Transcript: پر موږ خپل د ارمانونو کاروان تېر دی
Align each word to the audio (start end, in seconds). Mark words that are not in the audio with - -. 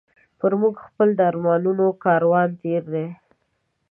پر 0.39 0.51
موږ 0.61 0.75
خپل 0.87 1.07
د 1.15 1.19
ارمانونو 1.29 1.85
کاروان 2.03 2.49
تېر 2.61 2.83
دی 2.93 3.07